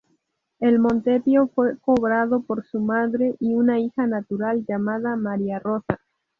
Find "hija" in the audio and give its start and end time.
3.79-4.07